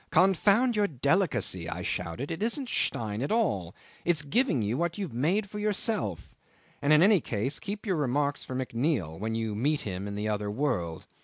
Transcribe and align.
"Confound 0.09 0.75
your 0.75 0.87
delicacy!" 0.87 1.69
I 1.69 1.83
shouted. 1.83 2.31
"It 2.31 2.41
isn't 2.41 2.69
Stein 2.69 3.21
at 3.21 3.31
all. 3.31 3.75
It's 4.03 4.23
giving 4.23 4.63
you 4.63 4.75
what 4.75 4.97
you 4.97 5.05
had 5.05 5.13
made 5.15 5.47
for 5.47 5.59
yourself. 5.59 6.35
And 6.81 6.91
in 6.91 7.03
any 7.03 7.21
case 7.21 7.59
keep 7.59 7.85
your 7.85 7.97
remarks 7.97 8.43
for 8.43 8.55
McNeil 8.55 9.19
when 9.19 9.35
you 9.35 9.53
meet 9.53 9.81
him 9.81 10.07
in 10.07 10.15
the 10.15 10.27
other 10.27 10.49
world. 10.49 11.05